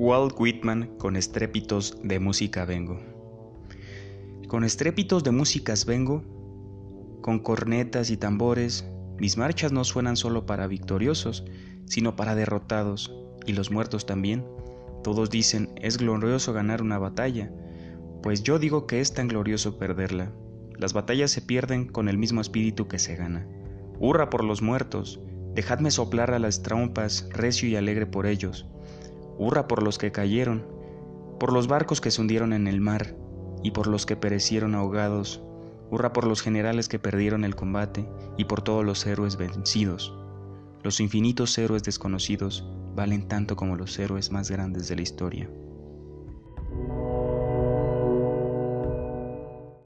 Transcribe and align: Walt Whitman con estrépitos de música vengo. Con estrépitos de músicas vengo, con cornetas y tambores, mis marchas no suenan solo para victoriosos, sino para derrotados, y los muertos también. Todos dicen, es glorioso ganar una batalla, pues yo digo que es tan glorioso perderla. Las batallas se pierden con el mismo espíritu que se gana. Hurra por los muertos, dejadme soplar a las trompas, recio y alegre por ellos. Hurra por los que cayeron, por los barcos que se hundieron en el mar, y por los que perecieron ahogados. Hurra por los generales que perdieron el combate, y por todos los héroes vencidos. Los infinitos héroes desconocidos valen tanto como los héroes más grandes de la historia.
Walt 0.00 0.36
Whitman 0.38 0.96
con 0.96 1.16
estrépitos 1.16 1.98
de 2.04 2.20
música 2.20 2.64
vengo. 2.64 3.00
Con 4.46 4.62
estrépitos 4.62 5.24
de 5.24 5.32
músicas 5.32 5.86
vengo, 5.86 6.22
con 7.20 7.40
cornetas 7.40 8.10
y 8.10 8.16
tambores, 8.16 8.88
mis 9.18 9.36
marchas 9.36 9.72
no 9.72 9.82
suenan 9.82 10.14
solo 10.14 10.46
para 10.46 10.68
victoriosos, 10.68 11.46
sino 11.86 12.14
para 12.14 12.36
derrotados, 12.36 13.12
y 13.44 13.54
los 13.54 13.72
muertos 13.72 14.06
también. 14.06 14.46
Todos 15.02 15.30
dicen, 15.30 15.70
es 15.82 15.98
glorioso 15.98 16.52
ganar 16.52 16.80
una 16.80 16.98
batalla, 16.98 17.50
pues 18.22 18.44
yo 18.44 18.60
digo 18.60 18.86
que 18.86 19.00
es 19.00 19.14
tan 19.14 19.26
glorioso 19.26 19.80
perderla. 19.80 20.30
Las 20.76 20.92
batallas 20.92 21.32
se 21.32 21.42
pierden 21.42 21.88
con 21.88 22.08
el 22.08 22.18
mismo 22.18 22.40
espíritu 22.40 22.86
que 22.86 23.00
se 23.00 23.16
gana. 23.16 23.48
Hurra 23.98 24.30
por 24.30 24.44
los 24.44 24.62
muertos, 24.62 25.20
dejadme 25.56 25.90
soplar 25.90 26.30
a 26.30 26.38
las 26.38 26.62
trompas, 26.62 27.28
recio 27.32 27.68
y 27.68 27.74
alegre 27.74 28.06
por 28.06 28.26
ellos. 28.26 28.68
Hurra 29.38 29.68
por 29.68 29.82
los 29.82 29.98
que 29.98 30.10
cayeron, 30.12 30.66
por 31.38 31.52
los 31.52 31.68
barcos 31.68 32.00
que 32.00 32.10
se 32.10 32.20
hundieron 32.20 32.52
en 32.52 32.66
el 32.66 32.80
mar, 32.80 33.14
y 33.62 33.70
por 33.70 33.86
los 33.86 34.04
que 34.04 34.16
perecieron 34.16 34.74
ahogados. 34.74 35.42
Hurra 35.90 36.12
por 36.12 36.26
los 36.26 36.42
generales 36.42 36.88
que 36.88 36.98
perdieron 36.98 37.44
el 37.44 37.54
combate, 37.54 38.08
y 38.36 38.44
por 38.44 38.62
todos 38.62 38.84
los 38.84 39.06
héroes 39.06 39.36
vencidos. 39.36 40.12
Los 40.82 41.00
infinitos 41.00 41.56
héroes 41.56 41.84
desconocidos 41.84 42.68
valen 42.94 43.28
tanto 43.28 43.54
como 43.54 43.76
los 43.76 43.98
héroes 43.98 44.32
más 44.32 44.50
grandes 44.50 44.88
de 44.88 44.96
la 44.96 45.02
historia. 45.02 45.48